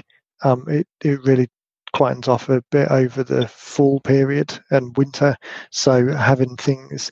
[0.44, 1.50] Um, it, it really
[1.96, 5.36] quietens off a bit over the fall period and winter.
[5.72, 7.12] So having things,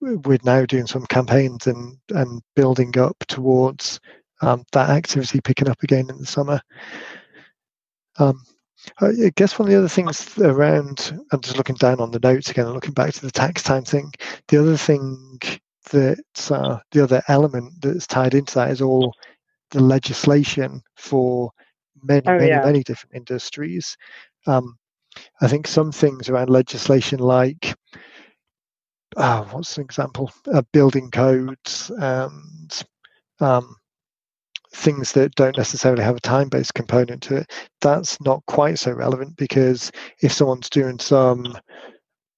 [0.00, 3.98] we're now doing some campaigns and, and building up towards
[4.42, 6.60] um, that activity picking up again in the summer.
[8.18, 8.42] Um,
[9.00, 12.50] I guess one of the other things around, I'm just looking down on the notes
[12.50, 14.12] again, and looking back to the tax time thing.
[14.48, 15.40] The other thing
[15.90, 19.14] that uh, the other element that's tied into that is all
[19.70, 21.50] the legislation for
[22.04, 22.64] many, oh, many, yeah.
[22.64, 23.96] many different industries.
[24.46, 24.76] Um,
[25.40, 27.74] I think some things around legislation, like
[29.16, 30.30] uh, what's an example?
[30.52, 32.82] Uh, building codes and
[33.40, 33.76] um,
[34.72, 38.92] things that don't necessarily have a time based component to it, that's not quite so
[38.92, 41.56] relevant because if someone's doing some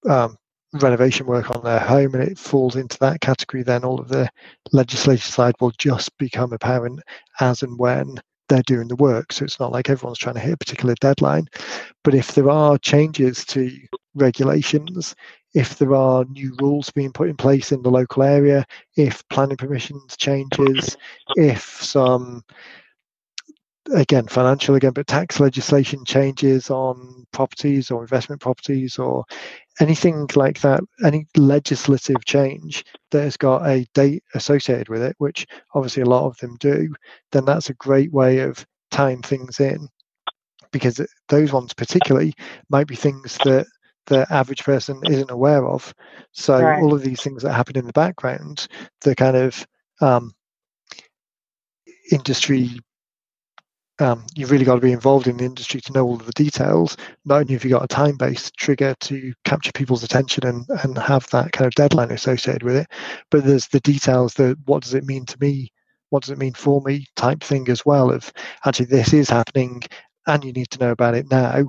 [0.07, 0.37] um,
[0.73, 4.29] renovation work on their home and it falls into that category, then all of the
[4.71, 6.99] legislation side will just become apparent
[7.39, 9.31] as and when they're doing the work.
[9.33, 11.47] So it's not like everyone's trying to hit a particular deadline.
[12.03, 13.71] But if there are changes to
[14.15, 15.15] regulations,
[15.53, 19.57] if there are new rules being put in place in the local area, if planning
[19.57, 20.97] permissions changes,
[21.35, 22.43] if some
[23.95, 29.23] again financial again but tax legislation changes on properties or investment properties or
[29.79, 35.45] anything like that any legislative change that has got a date associated with it which
[35.73, 36.93] obviously a lot of them do
[37.31, 39.87] then that's a great way of tying things in
[40.71, 42.33] because those ones particularly
[42.69, 43.65] might be things that
[44.07, 45.93] the average person isn't aware of.
[46.31, 46.81] So right.
[46.81, 48.67] all of these things that happen in the background,
[49.01, 49.65] the kind of
[50.01, 50.33] um,
[52.11, 52.79] industry,
[53.99, 56.31] um, you've really got to be involved in the industry to know all of the
[56.33, 56.97] details.
[57.25, 61.27] Not only have you got a time-based trigger to capture people's attention and, and have
[61.31, 62.87] that kind of deadline associated with it,
[63.31, 65.71] but there's the details that what does it mean to me?
[66.09, 67.05] What does it mean for me?
[67.15, 68.31] Type thing as well of
[68.65, 69.81] actually this is happening
[70.27, 71.65] and you need to know about it now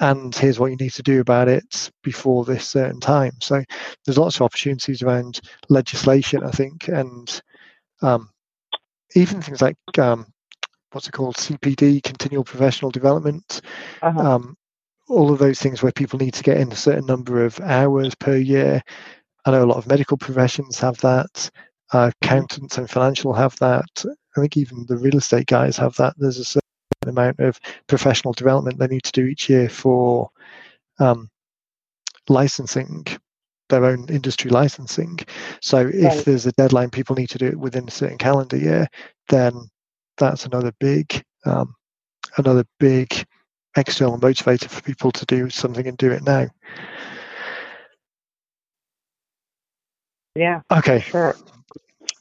[0.00, 3.32] and here's what you need to do about it before this certain time.
[3.40, 3.62] So
[4.04, 7.42] there's lots of opportunities around legislation, I think, and
[8.02, 8.30] um,
[9.14, 10.26] even things like um,
[10.94, 13.60] what's it called, CPD, continual professional development.
[14.02, 14.20] Uh-huh.
[14.20, 14.56] Um,
[15.08, 18.14] all of those things where people need to get in a certain number of hours
[18.14, 18.82] per year.
[19.44, 21.50] I know a lot of medical professions have that.
[21.92, 24.04] Uh, accountants and financial have that.
[24.36, 26.14] I think even the real estate guys have that.
[26.16, 26.62] There's a certain
[27.06, 30.30] amount of professional development they need to do each year for
[30.98, 31.28] um,
[32.28, 33.06] licensing
[33.68, 35.18] their own industry licensing.
[35.60, 36.24] So if right.
[36.24, 38.88] there's a deadline, people need to do it within a certain calendar year,
[39.28, 39.68] then
[40.16, 41.74] that's another big, um,
[42.36, 43.24] another big
[43.76, 46.48] external motivator for people to do something and do it now.
[50.36, 50.62] Yeah.
[50.70, 51.00] Okay.
[51.00, 51.36] Sure.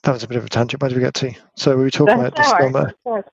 [0.03, 0.81] That was a bit of a tangent.
[0.81, 1.33] Where did we get to?
[1.55, 3.23] So we were talking That's about summer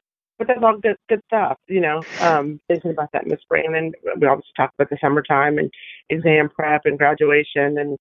[0.41, 2.03] but that's all good good stuff, you know.
[2.21, 5.59] Um, thinking about that in the spring, and then we always talk about the summertime
[5.59, 5.71] and
[6.09, 7.99] exam prep and graduation, and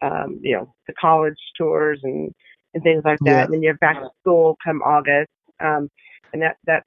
[0.00, 2.32] um, you know the college tours and
[2.74, 3.30] and things like that.
[3.30, 3.44] Yeah.
[3.44, 5.90] And then you have back to school come August, um,
[6.32, 6.84] and that that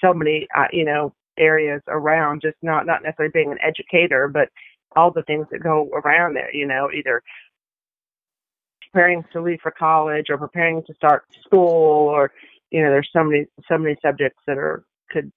[0.00, 4.48] so many uh, you know areas around just not not necessarily being an educator, but
[4.96, 6.54] all the things that go around there.
[6.54, 7.22] You know, either
[8.90, 12.32] preparing to leave for college or preparing to start school or
[12.70, 15.32] you know, there's so many so many subjects that are could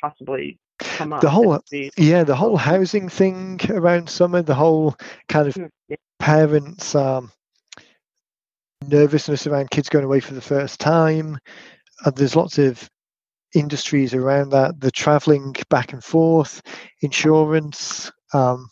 [0.00, 1.20] possibly come up.
[1.20, 1.58] The whole
[1.96, 4.96] yeah, the whole housing thing around summer, the whole
[5.28, 5.94] kind of mm-hmm.
[6.18, 7.32] parents um,
[8.86, 11.38] nervousness around kids going away for the first time.
[12.04, 12.88] And there's lots of
[13.54, 14.80] industries around that.
[14.80, 16.62] The traveling back and forth,
[17.02, 18.10] insurance.
[18.32, 18.68] Um,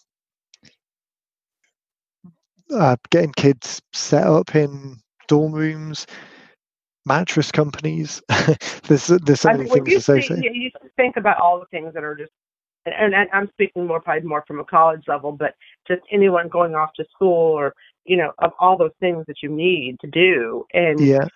[2.74, 6.06] uh, getting kids set up in dorm rooms,
[7.06, 8.20] mattress companies.
[8.84, 10.44] there's there's so many things associated.
[10.44, 12.32] you, you think about all the things that are just
[12.92, 15.54] and, and I'm speaking more probably more from a college level, but
[15.86, 17.74] just anyone going off to school or
[18.04, 20.64] you know of all those things that you need to do.
[20.72, 21.26] And yeah,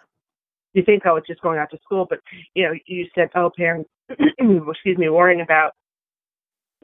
[0.74, 2.20] you think oh it's just going out to school, but
[2.54, 5.72] you know you said oh parents, excuse me, worrying about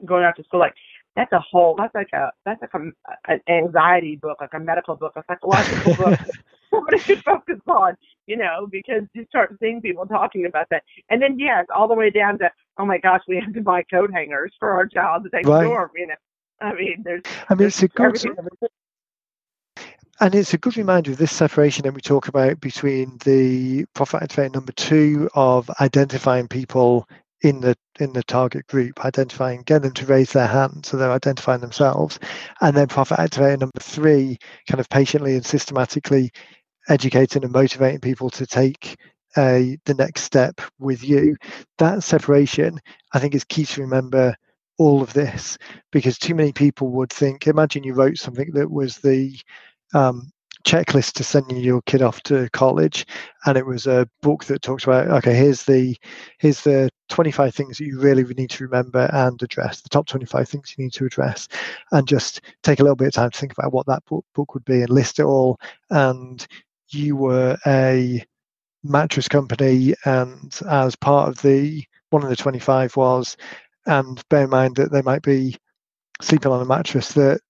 [0.05, 0.75] going out to school like
[1.15, 4.95] that's a whole that's like a that's like a, an anxiety book like a medical
[4.95, 6.19] book a psychological book
[6.69, 7.95] somebody should focus on
[8.27, 11.95] you know because you start seeing people talking about that and then yes all the
[11.95, 15.23] way down to oh my gosh we have to buy coat hangers for our child
[15.23, 15.63] to take right.
[15.63, 16.15] dorm you know
[16.61, 18.15] i mean there's i mean it's a good
[20.21, 24.21] and it's a good reminder of this separation that we talk about between the profit
[24.21, 27.07] activator number two of identifying people
[27.41, 31.11] in the in the target group, identifying, get them to raise their hand so they're
[31.11, 32.19] identifying themselves,
[32.61, 36.31] and then profit activator number three, kind of patiently and systematically
[36.89, 38.97] educating and motivating people to take
[39.37, 41.35] a the next step with you.
[41.77, 42.79] That separation,
[43.13, 44.35] I think, is key to remember
[44.77, 45.57] all of this
[45.91, 47.47] because too many people would think.
[47.47, 49.37] Imagine you wrote something that was the
[49.93, 50.31] um,
[50.69, 53.05] checklist to sending your kid off to college
[53.45, 55.97] and it was a book that talks about okay here's the
[56.37, 60.47] here's the 25 things that you really need to remember and address the top 25
[60.47, 61.47] things you need to address
[61.91, 64.53] and just take a little bit of time to think about what that book, book
[64.53, 65.59] would be and list it all.
[65.89, 66.45] And
[66.89, 68.23] you were a
[68.83, 73.35] mattress company and as part of the one of the 25 was
[73.87, 75.57] and bear in mind that they might be
[76.21, 77.41] sleeping on a mattress that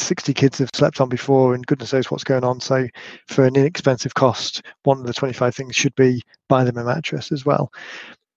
[0.00, 2.60] 60 kids have slept on before and goodness knows what's going on.
[2.60, 2.86] So,
[3.28, 7.32] for an inexpensive cost, one of the 25 things should be buy them a mattress
[7.32, 7.70] as well.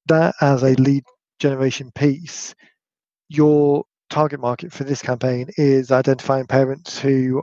[0.08, 1.04] That as a lead
[1.40, 2.54] generation piece,
[3.30, 7.42] your target market for this campaign is identifying parents who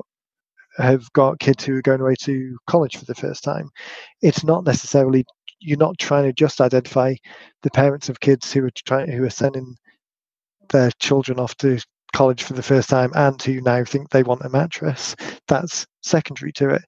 [0.77, 3.69] have got kids who are going away to college for the first time.
[4.23, 5.25] It's not necessarily
[5.61, 7.15] you're not trying to just identify
[7.63, 9.77] the parents of kids who are trying who are sending
[10.69, 11.79] their children off to
[12.13, 15.15] college for the first time and who now think they want a mattress.
[15.47, 16.83] That's secondary to it.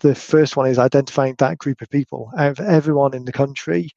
[0.00, 3.90] The first one is identifying that group of people out of everyone in the country.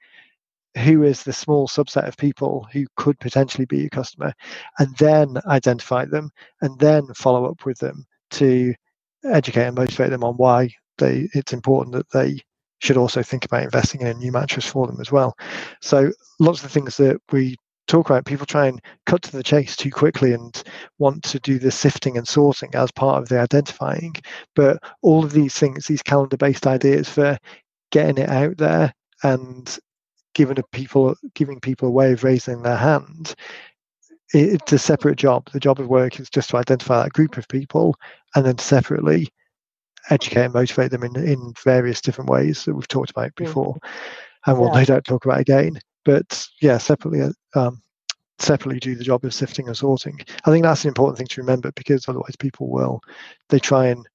[0.84, 4.32] Who is the small subset of people who could potentially be your customer,
[4.78, 6.30] and then identify them,
[6.62, 8.76] and then follow up with them to
[9.24, 12.40] educate and motivate them on why they it's important that they
[12.80, 15.36] should also think about investing in a new mattress for them as well.
[15.82, 17.56] So lots of the things that we
[17.88, 20.64] talk about people try and cut to the chase too quickly and
[21.00, 24.14] want to do the sifting and sorting as part of the identifying
[24.56, 27.38] but all of these things these calendar based ideas for
[27.92, 29.80] getting it out there and
[30.36, 33.34] giving a people giving people a way of raising their hand
[34.34, 37.48] it's a separate job the job of work is just to identify that group of
[37.48, 37.96] people
[38.36, 39.28] and then separately
[40.10, 43.90] educate and motivate them in, in various different ways that we've talked about before mm.
[44.46, 44.80] and we'll yeah.
[44.80, 47.22] no doubt talk about again but yeah, separately
[47.54, 47.82] um,
[48.40, 50.18] separately do the job of sifting and sorting.
[50.46, 53.02] I think that's an important thing to remember because otherwise people will
[53.50, 54.08] they try and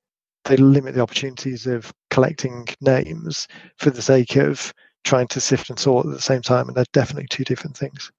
[0.47, 4.73] they limit the opportunities of collecting names for the sake of
[5.05, 8.11] trying to sift and sort at the same time, and they're definitely two different things.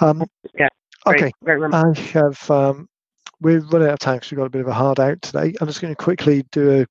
[0.00, 0.24] Um,
[0.58, 0.68] yeah.
[1.06, 1.30] Okay.
[1.44, 2.50] Great I have.
[2.50, 2.88] Um,
[3.42, 5.52] we're running out of time because we've got a bit of a hard out today.
[5.60, 6.86] I'm just going to quickly do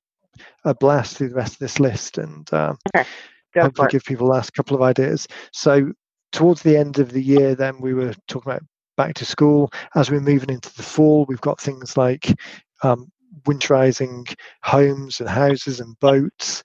[0.64, 3.08] a, a blast through the rest of this list and um, okay.
[3.54, 5.26] Go hopefully give people the last couple of ideas.
[5.52, 5.92] So
[6.32, 8.62] towards the end of the year, then we were talking about
[8.96, 9.70] back to school.
[9.94, 12.34] As we're moving into the fall, we've got things like
[12.82, 13.10] um,
[13.44, 16.62] winterizing homes and houses and boats,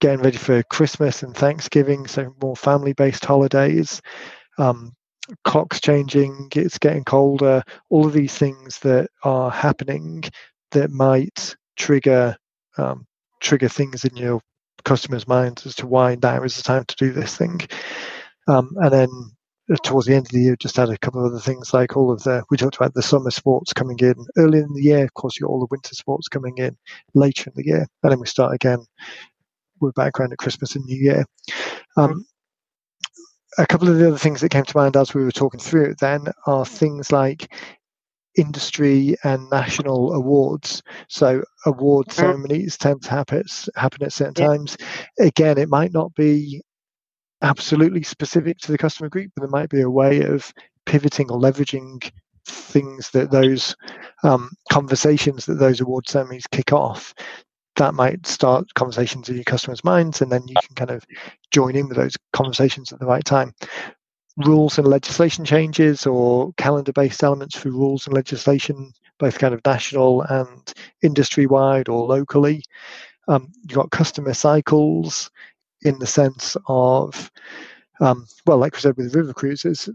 [0.00, 4.00] getting ready for Christmas and Thanksgiving, so more family-based holidays.
[4.58, 4.92] Um,
[5.44, 7.62] clocks changing, it's getting colder.
[7.90, 10.24] All of these things that are happening
[10.72, 12.36] that might trigger
[12.78, 13.06] um,
[13.40, 14.40] trigger things in your
[14.86, 17.60] customers' minds as to why now is the time to do this thing.
[18.48, 19.08] Um, and then
[19.70, 21.96] uh, towards the end of the year, just had a couple of other things like
[21.96, 25.04] all of the, we talked about the summer sports coming in early in the year.
[25.04, 26.76] Of course, you got all the winter sports coming in
[27.14, 27.86] later in the year.
[28.02, 28.78] And then we start again
[29.80, 31.24] with background at Christmas and New Year.
[31.96, 32.24] Um,
[33.58, 35.90] a couple of the other things that came to mind as we were talking through
[35.90, 37.52] it then are things like
[38.36, 40.82] industry and national awards.
[41.08, 43.44] So award ceremonies tend to happen,
[43.74, 44.48] happen at certain yeah.
[44.48, 44.76] times.
[45.18, 46.62] Again, it might not be
[47.42, 50.52] absolutely specific to the customer group, but there might be a way of
[50.84, 52.10] pivoting or leveraging
[52.46, 53.74] things that those
[54.22, 57.14] um, conversations that those award ceremonies kick off
[57.76, 61.04] that might start conversations in your customers' minds, and then you can kind of
[61.50, 63.52] join in with those conversations at the right time
[64.38, 69.60] rules and legislation changes or calendar based elements for rules and legislation, both kind of
[69.64, 72.62] national and industry wide or locally.
[73.28, 75.30] Um, you've got customer cycles
[75.82, 77.30] in the sense of,
[78.00, 79.88] um, well, like we said with river cruises,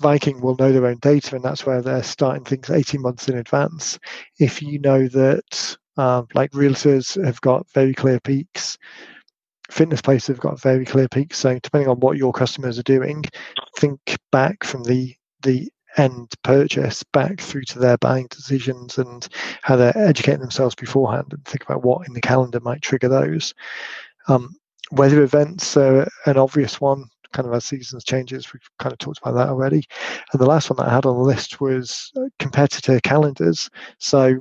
[0.00, 3.38] Viking will know their own data, and that's where they're starting things 18 months in
[3.38, 3.98] advance.
[4.40, 8.78] If you know that, um, like realtors have got very clear peaks,
[9.70, 11.38] fitness places have got very clear peaks.
[11.38, 13.24] So depending on what your customers are doing,
[13.78, 14.00] think
[14.30, 19.28] back from the the end purchase back through to their buying decisions and
[19.60, 23.54] how they're educating themselves beforehand and think about what in the calendar might trigger those.
[24.28, 24.54] Um,
[24.90, 28.52] weather events are an obvious one kind of as seasons changes.
[28.52, 29.84] We've kind of talked about that already.
[30.32, 33.70] And the last one that I had on the list was uh, competitor calendars.
[33.98, 34.38] So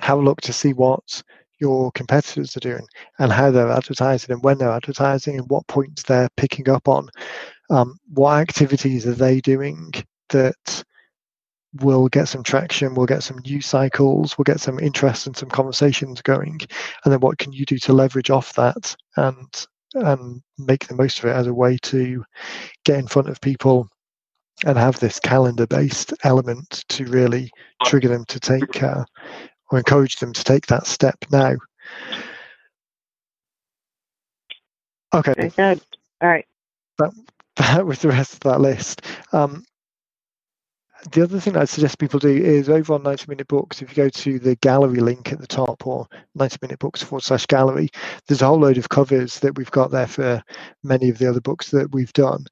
[0.00, 1.22] have a look to see what
[1.62, 2.84] your competitors are doing
[3.20, 7.08] and how they're advertising and when they're advertising and what points they're picking up on.
[7.70, 9.92] Um, what activities are they doing
[10.30, 10.84] that
[11.80, 15.48] will get some traction, we'll get some news cycles, we'll get some interest and some
[15.48, 16.58] conversations going.
[17.04, 21.18] And then what can you do to leverage off that and and make the most
[21.18, 22.24] of it as a way to
[22.84, 23.86] get in front of people
[24.64, 27.50] and have this calendar based element to really
[27.84, 29.04] trigger them to take uh,
[29.72, 31.56] or encourage them to take that step now.
[35.14, 35.34] Okay.
[35.36, 35.80] Very good.
[36.20, 36.46] All right.
[36.98, 37.12] That,
[37.56, 39.02] that was the rest of that list.
[39.32, 39.64] Um,
[41.10, 43.96] the other thing I'd suggest people do is over on 90 Minute Books, if you
[43.96, 47.88] go to the gallery link at the top or 90 Minute Books forward slash gallery,
[48.26, 50.42] there's a whole load of covers that we've got there for
[50.84, 52.46] many of the other books that we've done.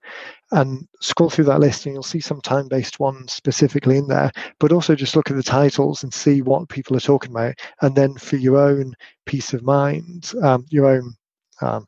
[0.51, 4.33] And scroll through that list and you'll see some time based ones specifically in there,
[4.59, 7.55] but also just look at the titles and see what people are talking about.
[7.83, 8.95] And then for your own
[9.27, 11.15] peace of mind, um, your own
[11.61, 11.87] um,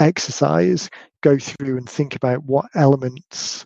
[0.00, 0.90] exercise,
[1.22, 3.64] go through and think about what elements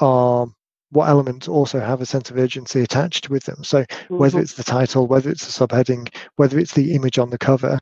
[0.00, 0.46] are
[0.90, 3.62] what elements also have a sense of urgency attached with them.
[3.64, 4.18] So mm-hmm.
[4.18, 7.78] whether it's the title, whether it's the subheading, whether it's the image on the cover,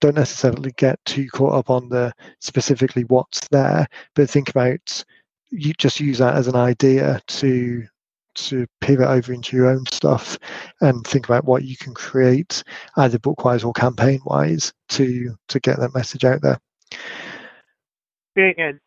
[0.00, 5.04] don't necessarily get too caught up on the specifically what's there, but think about
[5.50, 7.84] you just use that as an idea to
[8.34, 10.38] to pivot over into your own stuff
[10.80, 12.64] and think about what you can create
[12.96, 16.58] either bookwise or campaign wise to to get that message out there.
[18.34, 18.80] Very good.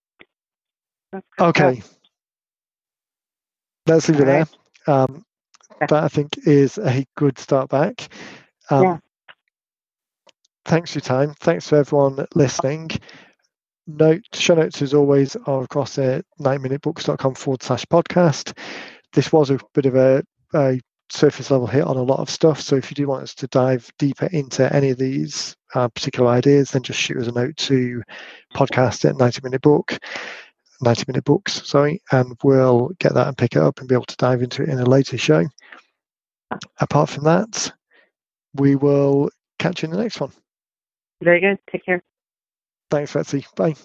[1.13, 1.83] good okay.
[3.87, 4.47] Let's leave it there.
[4.87, 5.25] Um,
[5.79, 8.07] that I think is a good start back.
[8.69, 8.97] Um, yeah.
[10.65, 11.35] Thanks for your time.
[11.39, 12.89] Thanks for everyone listening.
[13.87, 18.57] Note show notes as always are across at 90minutebooks.com forward slash podcast.
[19.13, 20.23] This was a bit of a,
[20.55, 20.79] a
[21.09, 22.59] surface level hit on a lot of stuff.
[22.59, 26.31] So if you do want us to dive deeper into any of these uh, particular
[26.31, 28.01] ideas, then just shoot us a note to
[28.55, 29.99] podcast at 90 minute book.
[30.81, 34.05] 90 minute books, sorry, and we'll get that and pick it up and be able
[34.05, 35.45] to dive into it in a later show.
[36.79, 37.71] Apart from that,
[38.53, 40.31] we will catch you in the next one.
[41.21, 41.57] Very good.
[41.71, 42.03] Take care.
[42.91, 43.45] Thanks, Betsey.
[43.55, 43.75] Bye.